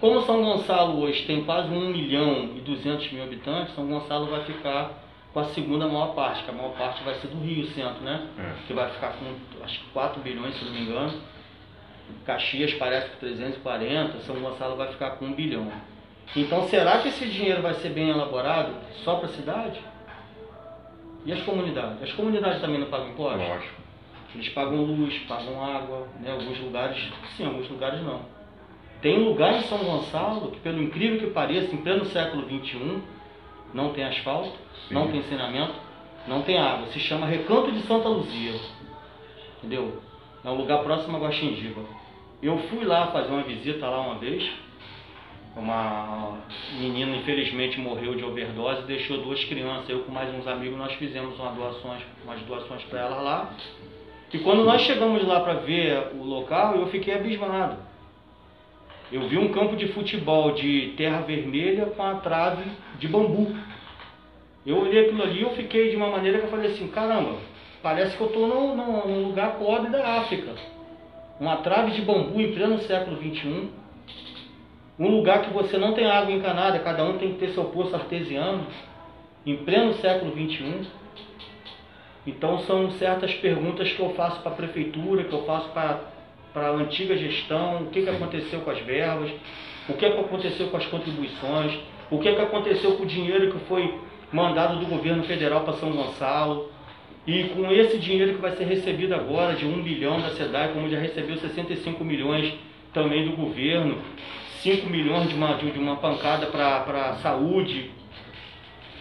Como 0.00 0.22
São 0.22 0.42
Gonçalo 0.42 1.00
hoje 1.00 1.26
tem 1.26 1.44
quase 1.44 1.68
1 1.68 1.90
milhão 1.90 2.50
e 2.56 2.60
200 2.60 3.12
mil 3.12 3.22
habitantes, 3.22 3.74
São 3.74 3.86
Gonçalo 3.86 4.26
vai 4.26 4.44
ficar 4.44 5.05
com 5.36 5.40
a 5.40 5.44
segunda 5.50 5.86
maior 5.86 6.14
parte, 6.14 6.44
que 6.44 6.50
a 6.50 6.54
maior 6.54 6.72
parte 6.78 7.04
vai 7.04 7.14
ser 7.16 7.28
do 7.28 7.38
Rio 7.44 7.66
Centro, 7.66 8.02
né? 8.02 8.26
É. 8.38 8.66
Que 8.66 8.72
vai 8.72 8.88
ficar 8.88 9.12
com 9.18 9.62
acho 9.62 9.80
que 9.80 9.90
4 9.90 10.22
bilhões, 10.22 10.56
se 10.56 10.64
não 10.64 10.72
me 10.72 10.80
engano. 10.80 11.12
Caxias 12.24 12.72
parece 12.72 13.10
que 13.10 13.16
340, 13.18 14.18
São 14.20 14.34
Gonçalo 14.36 14.76
vai 14.76 14.88
ficar 14.88 15.10
com 15.10 15.26
1 15.26 15.34
bilhão. 15.34 15.70
Então 16.34 16.66
será 16.68 17.02
que 17.02 17.08
esse 17.08 17.26
dinheiro 17.26 17.60
vai 17.60 17.74
ser 17.74 17.90
bem 17.90 18.08
elaborado 18.08 18.76
só 19.04 19.16
para 19.16 19.26
a 19.26 19.32
cidade? 19.32 19.78
E 21.26 21.32
as 21.34 21.42
comunidades? 21.42 22.02
As 22.02 22.12
comunidades 22.12 22.62
também 22.62 22.80
não 22.80 22.86
pagam 22.86 23.10
impostos? 23.10 23.46
Lógico. 23.46 23.82
Eles 24.34 24.48
pagam 24.48 24.84
luz, 24.84 25.18
pagam 25.28 25.62
água, 25.62 26.08
né? 26.18 26.30
Alguns 26.30 26.58
lugares, 26.60 27.12
sim, 27.36 27.44
alguns 27.44 27.68
lugares 27.68 28.00
não. 28.00 28.22
Tem 29.02 29.22
lugar 29.22 29.52
em 29.52 29.62
São 29.64 29.84
Gonçalo 29.84 30.50
que, 30.50 30.60
pelo 30.60 30.82
incrível 30.82 31.18
que 31.18 31.26
pareça, 31.26 31.74
em 31.74 31.82
pleno 31.82 32.06
século 32.06 32.48
XXI, 32.48 33.02
não 33.72 33.92
tem 33.92 34.04
asfalto, 34.04 34.52
sim. 34.88 34.94
não 34.94 35.08
tem 35.08 35.20
ensinamento, 35.20 35.74
não 36.26 36.42
tem 36.42 36.58
água. 36.58 36.86
Se 36.88 37.00
chama 37.00 37.26
Recanto 37.26 37.70
de 37.72 37.80
Santa 37.82 38.08
Luzia. 38.08 38.54
Entendeu? 39.58 40.00
É 40.44 40.50
um 40.50 40.54
lugar 40.54 40.82
próximo 40.82 41.16
a 41.16 41.20
Guaxindiba. 41.20 41.82
Eu 42.42 42.58
fui 42.68 42.84
lá 42.84 43.08
fazer 43.08 43.32
uma 43.32 43.42
visita 43.42 43.88
lá 43.88 44.00
uma 44.00 44.16
vez, 44.16 44.48
uma 45.56 46.38
menina 46.78 47.16
infelizmente 47.16 47.80
morreu 47.80 48.14
de 48.14 48.22
overdose 48.22 48.82
e 48.82 48.86
deixou 48.86 49.18
duas 49.18 49.42
crianças. 49.44 49.88
Eu 49.88 50.00
com 50.00 50.12
mais 50.12 50.32
uns 50.34 50.46
amigos 50.46 50.78
nós 50.78 50.92
fizemos 50.94 51.38
uma 51.38 51.52
doações, 51.52 52.02
umas 52.24 52.40
doações 52.42 52.82
para 52.84 53.00
ela 53.00 53.22
lá. 53.22 53.50
E 54.32 54.38
quando 54.38 54.64
nós 54.64 54.82
chegamos 54.82 55.26
lá 55.26 55.40
para 55.40 55.54
ver 55.54 56.10
o 56.14 56.22
local, 56.22 56.76
eu 56.76 56.86
fiquei 56.88 57.14
abismado. 57.14 57.78
Eu 59.10 59.28
vi 59.28 59.38
um 59.38 59.52
campo 59.52 59.76
de 59.76 59.88
futebol 59.88 60.52
de 60.52 60.94
terra 60.96 61.20
vermelha 61.20 61.86
com 61.86 62.02
a 62.02 62.16
trave 62.16 62.64
de 62.98 63.06
bambu. 63.06 63.54
Eu 64.66 64.80
olhei 64.80 65.04
aquilo 65.04 65.22
ali 65.22 65.38
e 65.38 65.42
eu 65.42 65.50
fiquei 65.50 65.90
de 65.90 65.96
uma 65.96 66.08
maneira 66.08 66.38
que 66.38 66.46
eu 66.46 66.50
falei 66.50 66.72
assim, 66.72 66.88
caramba, 66.88 67.36
parece 67.82 68.16
que 68.16 68.20
eu 68.20 68.26
estou 68.26 68.48
num, 68.48 68.74
num 68.74 69.28
lugar 69.28 69.58
pobre 69.58 69.90
da 69.90 70.18
África. 70.18 70.52
Uma 71.38 71.58
trave 71.58 71.92
de 71.92 72.02
bambu 72.02 72.40
em 72.40 72.52
pleno 72.52 72.80
século 72.80 73.16
XXI. 73.16 73.68
Um 74.98 75.08
lugar 75.08 75.42
que 75.42 75.52
você 75.52 75.78
não 75.78 75.92
tem 75.92 76.06
água 76.06 76.32
encanada, 76.32 76.80
cada 76.80 77.04
um 77.04 77.18
tem 77.18 77.34
que 77.34 77.38
ter 77.38 77.50
seu 77.50 77.66
poço 77.66 77.94
artesiano. 77.94 78.66
Em 79.44 79.56
pleno 79.58 79.94
século 79.94 80.32
XXI. 80.32 80.88
Então 82.26 82.58
são 82.60 82.90
certas 82.92 83.32
perguntas 83.34 83.92
que 83.92 84.00
eu 84.00 84.10
faço 84.14 84.40
para 84.40 84.50
a 84.50 84.54
prefeitura, 84.56 85.22
que 85.22 85.32
eu 85.32 85.44
faço 85.44 85.68
para, 85.68 86.00
para 86.56 86.68
a 86.68 86.70
antiga 86.70 87.14
gestão, 87.18 87.82
o 87.82 87.86
que, 87.90 88.00
que 88.00 88.08
aconteceu 88.08 88.60
com 88.60 88.70
as 88.70 88.78
verbas, 88.78 89.30
o 89.86 89.92
que, 89.92 90.08
que 90.08 90.18
aconteceu 90.18 90.68
com 90.68 90.78
as 90.78 90.86
contribuições, 90.86 91.78
o 92.10 92.18
que, 92.18 92.32
que 92.32 92.40
aconteceu 92.40 92.96
com 92.96 93.02
o 93.02 93.06
dinheiro 93.06 93.52
que 93.52 93.58
foi 93.66 93.94
mandado 94.32 94.78
do 94.78 94.86
governo 94.86 95.22
federal 95.24 95.64
para 95.64 95.74
São 95.74 95.92
Gonçalo. 95.92 96.70
E 97.26 97.44
com 97.48 97.70
esse 97.70 97.98
dinheiro 97.98 98.36
que 98.36 98.40
vai 98.40 98.52
ser 98.52 98.64
recebido 98.64 99.14
agora, 99.14 99.54
de 99.54 99.66
1 99.66 99.82
bilhão 99.82 100.18
da 100.18 100.30
SEDAI, 100.30 100.72
como 100.72 100.88
já 100.88 100.98
recebeu 100.98 101.36
65 101.36 102.02
milhões 102.02 102.54
também 102.94 103.28
do 103.28 103.36
governo, 103.36 103.98
5 104.62 104.88
milhões 104.88 105.28
de 105.28 105.34
uma, 105.34 105.56
de 105.56 105.78
uma 105.78 105.96
pancada 105.96 106.46
para 106.46 107.10
a 107.10 107.14
saúde. 107.16 107.90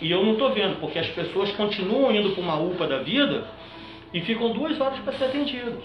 E 0.01 0.12
eu 0.12 0.25
não 0.25 0.33
estou 0.33 0.51
vendo, 0.51 0.81
porque 0.81 1.00
as 1.00 1.07
pessoas 1.07 1.51
continuam 1.51 2.13
indo 2.13 2.31
para 2.31 2.43
uma 2.43 2.59
UPA 2.59 2.85
da 2.85 2.97
vida 2.97 3.47
e 4.13 4.19
ficam 4.19 4.51
duas 4.51 4.77
horas 4.81 5.00
para 5.00 5.13
ser 5.13 5.25
atendido. 5.25 5.81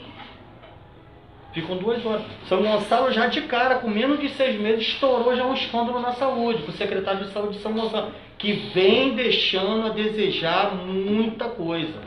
Ficam 1.52 1.76
duas 1.76 2.04
horas. 2.07 2.23
São 2.47 2.62
Gonçalo 2.62 3.12
já 3.12 3.26
de 3.26 3.42
cara, 3.42 3.76
com 3.76 3.88
menos 3.88 4.21
de 4.21 4.28
seis 4.30 4.61
meses, 4.61 4.87
estourou 4.87 5.35
já 5.35 5.45
um 5.45 5.54
escândalo 5.54 6.00
na 6.00 6.12
saúde, 6.12 6.62
com 6.62 6.71
o 6.71 6.75
secretário 6.75 7.25
de 7.25 7.33
saúde 7.33 7.57
de 7.57 7.62
São 7.62 7.73
Gonçalo, 7.73 8.12
que 8.38 8.52
vem 8.73 9.14
deixando 9.14 9.87
a 9.87 9.88
desejar 9.90 10.75
muita 10.75 11.47
coisa. 11.47 12.00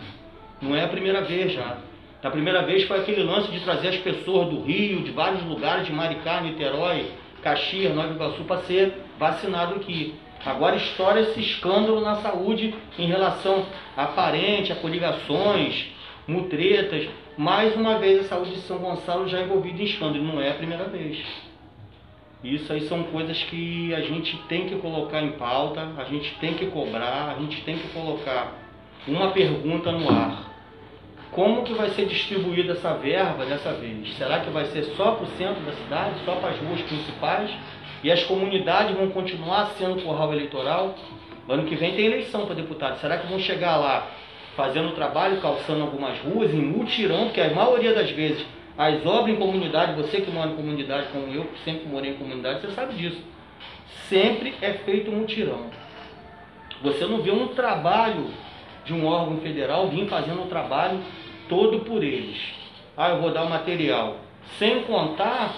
Não 0.62 0.76
é 0.76 0.84
a 0.84 0.88
primeira 0.88 1.22
vez 1.22 1.52
já. 1.52 1.78
A 2.24 2.30
primeira 2.30 2.62
vez 2.62 2.84
foi 2.86 3.02
aquele 3.02 3.22
lance 3.22 3.52
de 3.52 3.60
trazer 3.60 3.90
as 3.90 3.98
pessoas 3.98 4.48
do 4.48 4.62
Rio, 4.62 5.02
de 5.04 5.12
vários 5.12 5.44
lugares, 5.44 5.86
de 5.86 5.92
Maricá, 5.92 6.40
Niterói, 6.40 7.08
Caxias, 7.42 7.94
Nova 7.94 8.14
Iguaçu, 8.14 8.46
para 8.46 8.62
ser 8.62 8.94
vacinado 9.20 9.76
aqui. 9.76 10.16
Agora 10.46 10.78
estoura 10.78 11.20
esse 11.20 11.42
escândalo 11.42 12.00
na 12.00 12.16
saúde 12.16 12.74
em 12.98 13.08
relação 13.08 13.66
a 13.96 14.06
parente, 14.08 14.72
a 14.72 14.76
coligações, 14.76 15.88
mutretas. 16.26 17.10
Mais 17.38 17.76
uma 17.76 17.98
vez 17.98 18.26
a 18.26 18.30
saúde 18.30 18.52
de 18.52 18.62
São 18.62 18.78
Gonçalo 18.78 19.28
já 19.28 19.42
envolvida 19.42 19.82
em 19.82 19.86
escândalo, 19.86 20.24
não 20.24 20.40
é 20.40 20.52
a 20.52 20.54
primeira 20.54 20.84
vez. 20.84 21.18
Isso 22.44 22.72
aí 22.72 22.82
são 22.82 23.04
coisas 23.06 23.42
que 23.46 23.92
a 23.92 24.02
gente 24.02 24.38
tem 24.48 24.68
que 24.68 24.76
colocar 24.76 25.20
em 25.20 25.32
pauta, 25.32 25.90
a 25.98 26.04
gente 26.04 26.36
tem 26.36 26.54
que 26.54 26.68
cobrar, 26.68 27.34
a 27.36 27.42
gente 27.42 27.64
tem 27.64 27.76
que 27.80 27.88
colocar 27.88 28.54
uma 29.08 29.32
pergunta 29.32 29.92
no 29.92 30.12
ar. 30.12 30.54
Como 31.32 31.64
que 31.64 31.74
vai 31.74 31.90
ser 31.90 32.06
distribuída 32.06 32.74
essa 32.74 32.94
verba 32.94 33.46
dessa 33.46 33.74
vez? 33.74 34.16
Será 34.16 34.42
que 34.42 34.52
vai 34.52 34.66
ser 34.66 34.84
só 34.96 35.14
para 35.14 35.24
o 35.24 35.38
centro 35.38 35.64
da 35.64 35.72
cidade, 35.72 36.20
só 36.26 36.36
para 36.36 36.50
as 36.50 36.60
ruas 36.60 36.82
principais? 36.82 37.50
E 38.04 38.12
as 38.12 38.24
comunidades 38.26 38.96
vão 38.96 39.10
continuar 39.10 39.72
sendo 39.78 40.04
curral 40.04 40.32
eleitoral? 40.34 40.94
Ano 41.50 41.64
que 41.64 41.76
vem 41.76 41.96
tem 41.96 42.06
eleição 42.06 42.46
para 42.46 42.54
deputado. 42.54 43.00
Será 43.00 43.18
que 43.18 43.26
vão 43.26 43.40
chegar 43.40 43.78
lá 43.78 44.08
fazendo 44.56 44.96
trabalho, 44.96 45.42
calçando 45.42 45.82
algumas 45.82 46.20
ruas, 46.20 46.54
em 46.54 46.62
mutirão? 46.62 47.26
Porque 47.26 47.42
a 47.42 47.54
maioria 47.54 47.94
das 47.94 48.10
vezes 48.12 48.46
as 48.78 49.06
obras 49.06 49.36
em 49.36 49.40
comunidade, 49.40 50.02
você 50.02 50.22
que 50.22 50.32
mora 50.32 50.50
em 50.50 50.56
comunidade 50.56 51.08
como 51.12 51.28
eu, 51.28 51.46
que 51.46 51.60
sempre 51.64 51.88
morei 51.88 52.12
em 52.12 52.16
comunidade, 52.16 52.62
você 52.62 52.72
sabe 52.72 52.96
disso. 52.96 53.22
Sempre 54.10 54.56
é 54.62 54.74
feito 54.74 55.12
mutirão. 55.12 55.68
Você 56.82 57.06
não 57.06 57.22
vê 57.22 57.32
um 57.32 57.50
trabalho 57.50 58.28
de 58.84 58.94
um 58.94 59.06
órgão 59.06 59.38
federal 59.38 59.88
vir 59.90 60.08
fazendo 60.08 60.44
o 60.44 60.48
trabalho 60.48 61.00
todo 61.48 61.82
por 61.82 62.04
eles. 62.04 62.38
Ah, 62.98 63.10
eu 63.10 63.22
vou 63.22 63.32
dar 63.32 63.44
o 63.44 63.50
material. 63.50 64.18
Sem 64.58 64.84
contar 64.84 65.54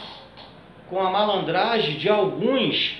com 0.89 0.99
a 0.99 1.09
malandragem 1.09 1.97
de 1.97 2.09
alguns 2.09 2.97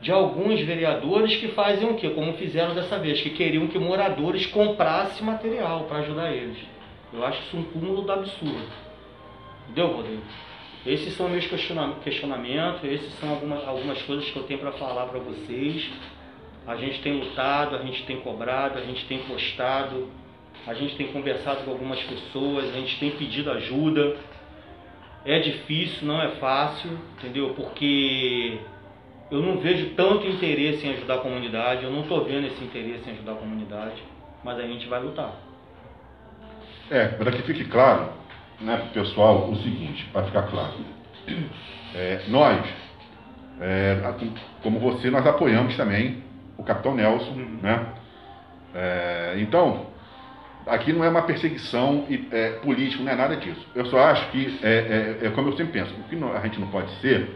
de 0.00 0.10
alguns 0.10 0.60
vereadores 0.60 1.36
que 1.36 1.48
fazem 1.48 1.88
o 1.88 1.94
quê? 1.94 2.10
Como 2.10 2.32
fizeram 2.34 2.74
dessa 2.74 2.98
vez, 2.98 3.20
que 3.20 3.30
queriam 3.30 3.66
que 3.66 3.78
moradores 3.78 4.46
comprassem 4.46 5.24
material 5.24 5.84
para 5.84 5.98
ajudar 5.98 6.32
eles. 6.32 6.56
Eu 7.12 7.24
acho 7.24 7.40
isso 7.42 7.56
um 7.56 7.64
cúmulo 7.64 8.02
do 8.02 8.12
absurdo. 8.12 8.68
Entendeu, 9.64 9.88
Rodrigo? 9.88 10.22
Esses 10.86 11.12
são 11.14 11.28
meus 11.28 11.46
questionamentos, 11.46 12.82
esses 12.84 13.12
são 13.18 13.28
algumas, 13.28 13.66
algumas 13.68 14.00
coisas 14.02 14.30
que 14.30 14.36
eu 14.36 14.44
tenho 14.44 14.60
para 14.60 14.72
falar 14.72 15.06
para 15.06 15.18
vocês. 15.18 15.90
A 16.66 16.76
gente 16.76 17.02
tem 17.02 17.20
lutado, 17.20 17.76
a 17.76 17.82
gente 17.82 18.02
tem 18.04 18.20
cobrado, 18.20 18.78
a 18.78 18.82
gente 18.82 19.04
tem 19.04 19.18
postado, 19.18 20.08
a 20.66 20.72
gente 20.72 20.96
tem 20.96 21.08
conversado 21.08 21.64
com 21.64 21.72
algumas 21.72 22.00
pessoas, 22.02 22.70
a 22.70 22.78
gente 22.78 22.98
tem 22.98 23.10
pedido 23.10 23.50
ajuda. 23.50 24.16
É 25.26 25.38
difícil, 25.40 26.08
não 26.08 26.22
é 26.22 26.30
fácil, 26.36 26.90
entendeu? 27.18 27.52
Porque 27.54 28.58
eu 29.30 29.40
não 29.40 29.58
vejo 29.58 29.90
tanto 29.94 30.26
interesse 30.26 30.86
em 30.86 30.94
ajudar 30.94 31.14
a 31.14 31.18
comunidade, 31.18 31.84
eu 31.84 31.90
não 31.90 32.00
estou 32.02 32.24
vendo 32.24 32.46
esse 32.46 32.62
interesse 32.64 33.08
em 33.08 33.12
ajudar 33.12 33.32
a 33.32 33.36
comunidade, 33.36 34.02
mas 34.42 34.58
a 34.58 34.62
gente 34.62 34.88
vai 34.88 35.00
lutar. 35.00 35.32
É, 36.90 37.06
para 37.06 37.30
que 37.30 37.42
fique 37.42 37.64
claro, 37.64 38.08
né, 38.60 38.88
pessoal, 38.92 39.48
o 39.48 39.56
seguinte, 39.56 40.08
para 40.12 40.24
ficar 40.24 40.42
claro. 40.42 40.74
É, 41.94 42.22
nós, 42.28 42.64
é, 43.60 43.96
como 44.62 44.78
você, 44.78 45.10
nós 45.10 45.26
apoiamos 45.26 45.76
também 45.76 46.22
o 46.56 46.62
Capitão 46.62 46.94
Nelson, 46.94 47.30
uhum. 47.30 47.58
né? 47.62 47.86
É, 48.74 49.34
então, 49.38 49.86
aqui 50.66 50.92
não 50.92 51.04
é 51.04 51.08
uma 51.08 51.22
perseguição 51.22 52.06
é, 52.30 52.50
política, 52.62 53.02
não 53.02 53.12
é 53.12 53.16
nada 53.16 53.36
disso. 53.36 53.64
Eu 53.74 53.86
só 53.86 53.98
acho 54.04 54.30
que, 54.30 54.58
é, 54.62 55.18
é, 55.22 55.26
é 55.26 55.30
como 55.30 55.48
eu 55.48 55.56
sempre 55.56 55.80
penso, 55.80 55.92
o 55.94 56.04
que 56.04 56.16
a 56.16 56.40
gente 56.40 56.60
não 56.60 56.68
pode 56.68 56.90
ser 57.00 57.28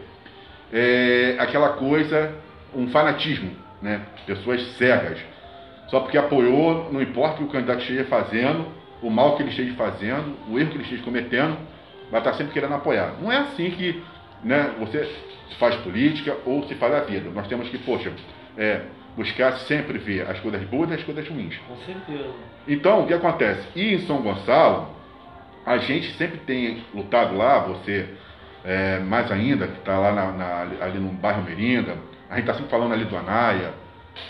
é 0.71 1.35
aquela 1.39 1.69
coisa, 1.69 2.33
um 2.73 2.87
fanatismo, 2.89 3.51
né? 3.81 4.01
Pessoas 4.25 4.61
cegas. 4.77 5.19
Só 5.87 5.99
porque 5.99 6.17
apoiou, 6.17 6.91
não 6.91 7.01
importa 7.01 7.35
o 7.35 7.37
que 7.37 7.43
o 7.43 7.47
candidato 7.47 7.81
esteja 7.81 8.05
fazendo, 8.05 8.67
o 9.01 9.09
mal 9.09 9.35
que 9.35 9.43
ele 9.43 9.51
esteja 9.51 9.73
fazendo, 9.75 10.35
o 10.49 10.59
erro 10.59 10.69
que 10.69 10.77
ele 10.77 10.83
esteja 10.83 11.03
cometendo, 11.03 11.57
vai 12.09 12.19
estar 12.19 12.33
sempre 12.33 12.53
querendo 12.53 12.73
apoiar. 12.73 13.15
Não 13.21 13.31
é 13.31 13.37
assim 13.37 13.69
que 13.71 14.03
né, 14.43 14.73
você 14.79 15.07
faz 15.59 15.75
política 15.77 16.35
ou 16.45 16.67
se 16.67 16.75
faz 16.75 16.93
a 16.93 17.01
vida. 17.01 17.29
Nós 17.29 17.47
temos 17.47 17.69
que, 17.69 17.77
poxa, 17.77 18.11
é, 18.57 18.81
buscar 19.15 19.53
sempre 19.59 19.97
ver 19.97 20.29
as 20.29 20.39
coisas 20.39 20.61
boas 20.63 20.89
e 20.89 20.95
as 20.95 21.03
coisas 21.03 21.27
ruins. 21.27 21.55
Com 21.67 21.77
certeza. 21.77 22.29
Então, 22.67 23.03
o 23.03 23.07
que 23.07 23.13
acontece? 23.13 23.67
E 23.75 23.93
em 23.93 23.99
São 23.99 24.21
Gonçalo, 24.21 24.89
a 25.65 25.77
gente 25.77 26.11
sempre 26.13 26.39
tem 26.39 26.83
lutado 26.93 27.35
lá, 27.35 27.59
você 27.59 28.09
é, 28.65 28.99
mais 28.99 29.31
ainda, 29.31 29.67
que 29.67 29.77
está 29.77 29.97
lá 29.97 30.11
na, 30.11 30.31
na, 30.31 30.85
ali 30.85 30.99
no 30.99 31.09
bairro 31.09 31.43
Merinda, 31.43 31.95
a 32.29 32.35
gente 32.35 32.43
está 32.43 32.53
sempre 32.55 32.69
falando 32.69 32.93
ali 32.93 33.05
do 33.05 33.15
Anaia, 33.15 33.73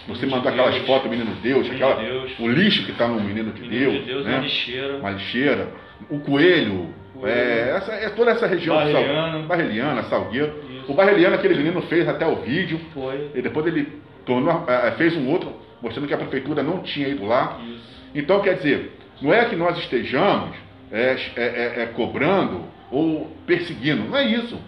você 0.08 0.25
mandou 0.25 0.50
aquelas 0.50 0.74
Deus, 0.75 0.88
fotos 0.88 1.04
do 1.04 1.10
Menino 1.10 1.36
Deus, 1.42 1.68
Menino 1.68 1.75
aquela, 1.75 2.01
Deus. 2.01 2.39
o 2.39 2.48
lixo 2.48 2.86
que 2.86 2.92
está 2.92 3.08
no 3.08 3.22
Menino 3.22 3.51
de 3.51 3.62
Menino 3.62 3.92
Deus. 3.92 4.04
De 4.04 4.06
Deus 4.06 4.25
né? 4.25 4.34
uma 4.34 4.42
lixeira. 4.42 4.98
Uma 4.98 5.12
lixeira. 5.12 5.68
O 6.10 6.20
coelho, 6.20 6.89
coelho. 7.13 7.34
É, 7.34 7.77
essa, 7.77 7.92
é 7.94 8.10
toda 8.10 8.32
essa 8.32 8.48
região 8.48 8.75
Barreliana, 8.75 9.32
Sal, 9.32 9.44
Barreliana 9.44 10.04
Salgueiro. 10.04 10.54
Isso. 10.70 10.92
O 10.92 10.96
Barreliana, 10.96 11.36
aquele 11.36 11.56
menino 11.56 11.82
fez 11.84 12.08
até 12.08 12.25
o 12.27 12.38
vídeo. 12.38 12.80
Foi. 12.94 13.32
E 13.34 13.42
depois 13.42 13.65
ele 13.68 13.88
tornou, 14.25 14.65
é, 14.68 14.92
fez 14.92 15.15
um 15.15 15.30
outro, 15.30 15.54
mostrando 15.82 16.08
que 16.08 16.13
a 16.13 16.18
prefeitura 16.18 16.63
não 16.63 16.80
tinha 16.80 17.08
ido 17.08 17.25
lá. 17.25 17.60
Isso. 17.63 17.96
Então, 18.13 18.42
quer 18.42 18.56
dizer, 18.56 18.98
não 19.22 19.34
é 19.34 19.46
que 19.46 19.56
nós 19.56 19.77
estejamos 19.77 20.56
é, 20.92 21.15
é, 21.36 21.44
é, 21.44 21.84
é 21.84 21.86
cobrando 21.94 22.75
ou 22.92 23.32
perseguindo, 23.46 24.04
não 24.04 24.18
é 24.18 24.25
isso. 24.25 24.60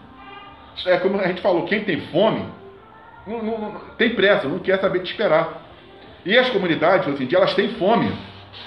É 0.86 0.98
como 0.98 1.20
a 1.20 1.28
gente 1.28 1.42
falou, 1.42 1.66
quem 1.66 1.84
tem 1.84 2.02
fome 2.08 2.46
não, 3.28 3.42
não, 3.42 3.80
tem 3.98 4.16
pressa, 4.16 4.48
não 4.48 4.60
quer 4.60 4.80
saber 4.80 5.02
de 5.02 5.10
esperar. 5.10 5.66
E 6.26 6.38
as 6.38 6.50
comunidades, 6.50 7.08
hoje 7.08 7.24
em 7.24 7.28
dia, 7.28 7.38
elas 7.38 7.54
têm 7.54 7.70
fome. 7.76 8.12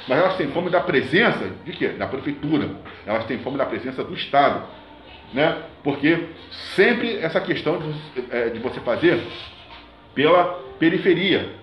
Mas 0.07 0.19
elas 0.19 0.37
têm 0.37 0.49
fome 0.49 0.71
da 0.71 0.81
presença 0.81 1.51
de 1.65 1.73
quê? 1.73 1.89
Da 1.89 2.07
prefeitura. 2.07 2.71
Elas 3.07 3.25
têm 3.25 3.39
fome 3.39 3.57
da 3.57 3.67
presença 3.67 4.05
do 4.05 4.15
Estado. 4.15 4.63
Né? 5.33 5.63
Porque 5.83 6.29
sempre 6.75 7.19
essa 7.19 7.41
questão 7.41 7.79
de 7.79 8.25
é, 8.31 8.51
de 8.51 8.59
você 8.59 8.81
fazer 8.81 9.21
pela 10.15 10.61
periferia. 10.79 11.55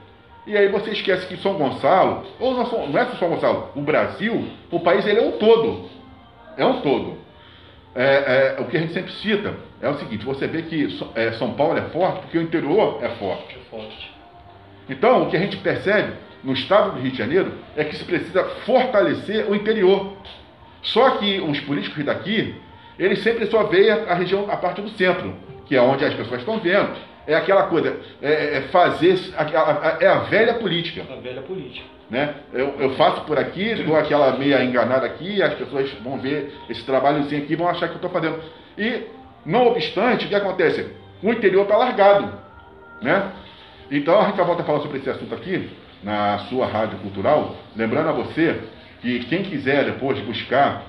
E 0.46 0.56
aí 0.56 0.70
você 0.70 0.92
esquece 0.92 1.28
que 1.28 1.38
São 1.38 1.56
Gonçalo, 1.56 2.26
ou 2.40 2.54
não, 2.54 2.88
não 2.88 3.00
é 3.00 3.06
só 3.06 3.18
São 3.18 3.30
Gonçalo, 3.30 3.72
o 3.76 3.82
Brasil, 3.82 4.48
o 4.72 4.80
país 4.80 5.06
ele 5.06 5.20
é 5.20 5.24
um 5.24 5.34
todo. 5.34 5.90
É 6.56 6.66
um 6.66 6.82
todo. 6.82 7.18
É, 8.00 8.56
é, 8.60 8.62
o 8.62 8.66
que 8.66 8.78
a 8.78 8.80
gente 8.80 8.94
sempre 8.94 9.12
cita 9.12 9.56
é 9.82 9.90
o 9.90 9.98
seguinte: 9.98 10.24
você 10.24 10.46
vê 10.46 10.62
que 10.62 11.00
é, 11.16 11.32
São 11.32 11.54
Paulo 11.56 11.80
é 11.80 11.82
forte 11.90 12.22
porque 12.22 12.38
o 12.38 12.42
interior 12.44 13.00
é 13.02 13.10
forte. 13.16 13.56
É 13.56 13.70
forte. 13.72 14.12
Então, 14.88 15.24
o 15.24 15.30
que 15.32 15.36
a 15.36 15.40
gente 15.40 15.58
percebe 15.58 16.14
no 16.44 16.54
estado 16.54 16.92
do 16.92 17.00
Rio 17.00 17.12
de 17.12 17.18
Janeiro 17.18 17.52
é 17.76 17.84
que 17.84 17.96
se 17.96 18.04
precisa 18.04 18.44
fortalecer 18.68 19.50
o 19.50 19.56
interior. 19.56 20.16
Só 20.84 21.18
que 21.18 21.42
os 21.42 21.60
políticos 21.62 22.06
daqui, 22.06 22.56
eles 23.00 23.20
sempre 23.24 23.48
só 23.48 23.64
veem 23.64 23.90
a, 23.90 24.14
região, 24.14 24.46
a 24.48 24.56
parte 24.58 24.80
do 24.80 24.90
centro, 24.90 25.36
que 25.66 25.76
é 25.76 25.82
onde 25.82 26.06
as 26.06 26.14
pessoas 26.14 26.42
estão 26.42 26.60
vendo, 26.60 26.96
é 27.28 27.36
aquela 27.36 27.64
coisa, 27.64 27.98
é, 28.22 28.58
é 28.58 28.62
fazer, 28.72 29.20
é 30.00 30.08
a 30.08 30.20
velha 30.20 30.54
política. 30.56 31.04
A 31.12 31.20
velha 31.20 31.42
política. 31.42 31.86
Né? 32.10 32.36
Eu, 32.54 32.76
eu 32.80 32.96
faço 32.96 33.22
por 33.22 33.38
aqui, 33.38 33.76
dou 33.84 33.98
aquela 33.98 34.38
meia 34.38 34.64
enganada 34.64 35.06
aqui, 35.06 35.42
as 35.44 35.54
pessoas 35.56 35.92
vão 36.02 36.18
ver 36.18 36.54
esse 36.70 36.84
trabalhozinho 36.86 37.44
aqui 37.44 37.54
e 37.54 37.56
vão 37.56 37.68
achar 37.68 37.88
que 37.88 37.94
eu 37.94 37.98
estou 37.98 38.10
fazendo. 38.10 38.40
E, 38.78 39.04
não 39.46 39.68
obstante, 39.68 40.26
o 40.26 40.30
que 40.30 40.36
acontece? 40.36 40.90
O 41.22 41.30
interior 41.32 41.64
está 41.64 41.76
largado. 41.76 42.32
Né? 43.02 43.32
Então 43.92 44.20
a 44.20 44.26
gente 44.28 44.38
vai 44.38 44.46
voltar 44.46 44.64
a 44.64 44.66
falar 44.66 44.80
sobre 44.80 45.00
esse 45.00 45.10
assunto 45.10 45.36
aqui 45.36 45.70
na 46.02 46.40
sua 46.50 46.66
rádio 46.66 46.98
cultural. 47.00 47.56
Lembrando 47.76 48.10
a 48.10 48.14
você 48.14 48.62
que 49.02 49.20
quem 49.26 49.44
quiser 49.44 49.86
depois 49.86 50.18
buscar 50.20 50.84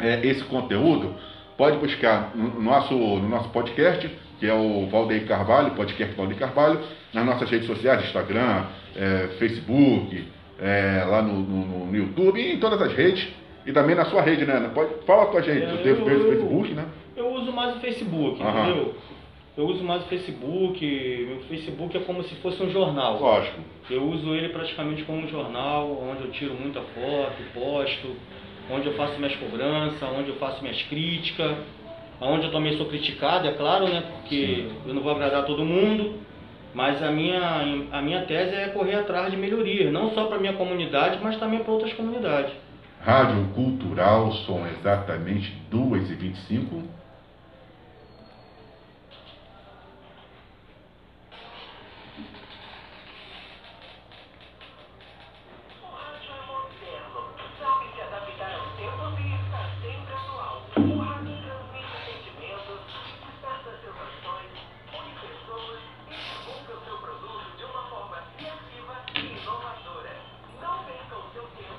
é, 0.00 0.24
esse 0.24 0.44
conteúdo, 0.44 1.14
pode 1.56 1.78
buscar 1.78 2.30
no 2.34 2.60
nosso, 2.60 2.94
no 2.94 3.28
nosso 3.28 3.48
podcast, 3.50 4.10
que 4.44 4.50
é 4.50 4.52
o 4.52 4.86
Valdeir 4.90 5.26
Carvalho, 5.26 5.70
podcast 5.70 6.14
Valdeir 6.14 6.38
Carvalho, 6.38 6.78
nas 7.14 7.24
nossas 7.24 7.48
redes 7.48 7.66
sociais, 7.66 8.04
Instagram, 8.04 8.66
é, 8.94 9.28
Facebook, 9.38 10.22
é, 10.60 11.02
lá 11.08 11.22
no, 11.22 11.40
no, 11.40 11.86
no, 11.86 11.96
YouTube 11.96 12.38
e 12.38 12.52
em 12.52 12.58
todas 12.58 12.82
as 12.82 12.92
redes. 12.92 13.26
E 13.64 13.72
também 13.72 13.96
na 13.96 14.04
sua 14.04 14.20
rede, 14.20 14.44
né? 14.44 14.70
Pode, 14.74 15.02
fala 15.06 15.22
a 15.22 15.26
tua 15.28 15.40
rede, 15.40 15.62
é, 15.62 15.94
tu 15.94 16.02
o 16.02 16.04
Facebook, 16.04 16.74
né? 16.74 16.84
Eu 17.16 17.32
uso 17.32 17.50
mais 17.52 17.74
o 17.74 17.80
Facebook, 17.80 18.42
entendeu? 18.42 18.94
Eu 19.56 19.64
uso 19.64 19.82
mais 19.82 20.02
o 20.02 20.08
Facebook. 20.08 21.26
Meu 21.26 21.40
Facebook 21.48 21.96
é 21.96 22.00
como 22.00 22.22
se 22.24 22.34
fosse 22.42 22.62
um 22.62 22.68
jornal. 22.68 23.18
Lógico. 23.18 23.60
Eu 23.88 24.02
uso 24.10 24.34
ele 24.34 24.50
praticamente 24.50 25.04
como 25.04 25.20
um 25.20 25.28
jornal, 25.28 25.90
onde 25.90 26.22
eu 26.22 26.30
tiro 26.32 26.52
muita 26.52 26.82
foto, 26.82 27.42
posto, 27.54 28.14
onde 28.70 28.88
eu 28.88 28.92
faço 28.92 29.16
minhas 29.16 29.36
cobranças, 29.36 30.02
onde 30.02 30.28
eu 30.28 30.36
faço 30.36 30.60
minhas 30.60 30.82
críticas, 30.82 31.56
onde 32.20 32.46
eu 32.46 32.52
também 32.52 32.76
sou 32.76 32.86
criticado, 32.86 33.46
é 33.46 33.52
claro, 33.52 33.88
né? 33.88 34.02
Porque 34.20 34.46
Sim. 34.46 34.72
eu 34.86 34.94
não 34.94 35.02
vou 35.02 35.12
agradar 35.12 35.44
todo 35.44 35.64
mundo. 35.64 36.20
Mas 36.74 37.00
a 37.00 37.10
minha, 37.10 37.86
a 37.92 38.02
minha 38.02 38.22
tese 38.22 38.52
é 38.52 38.68
correr 38.68 38.96
atrás 38.96 39.30
de 39.30 39.36
melhorias, 39.36 39.92
não 39.92 40.10
só 40.10 40.24
para 40.24 40.36
a 40.36 40.40
minha 40.40 40.54
comunidade, 40.54 41.20
mas 41.22 41.38
também 41.38 41.60
para 41.60 41.72
outras 41.72 41.92
comunidades. 41.92 42.52
Rádio 43.00 43.44
Cultural, 43.54 44.32
são 44.44 44.66
exatamente 44.66 45.54
2h25. 45.70 46.82